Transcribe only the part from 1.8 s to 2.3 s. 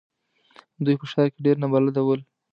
ول.